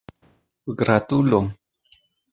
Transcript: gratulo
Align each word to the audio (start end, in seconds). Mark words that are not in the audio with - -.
gratulo 0.77 1.39